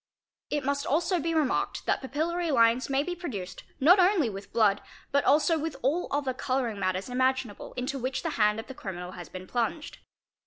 [0.49, 4.81] It must also be remarked that papillary lines may be produced not only with blood,
[5.11, 9.11] but also with all other colouring matters imaginable into which the hand of the criminal
[9.11, 9.99] has been plunged.